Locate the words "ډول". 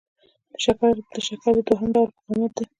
1.95-2.07